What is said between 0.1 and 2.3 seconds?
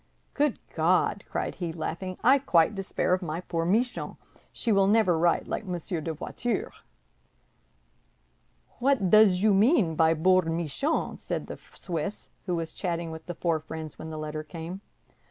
"Good God!" cried he, laughing,